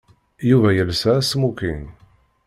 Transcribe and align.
Yuba 0.49 0.69
yelsa 0.77 1.11
asmoking. 1.21 1.81